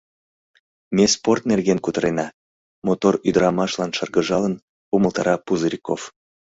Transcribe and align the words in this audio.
—Ме 0.95 1.05
спорт 1.15 1.43
нерген 1.51 1.79
кутырена,— 1.85 2.27
мотор 2.87 3.13
ӱдрамашлан 3.27 3.91
шыргыжалын, 3.97 4.53
умылтара 4.95 5.35
Пузырьков. 5.45 6.01